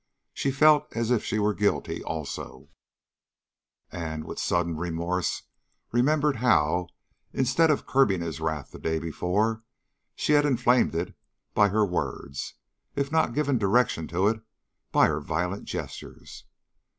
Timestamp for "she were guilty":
1.23-2.03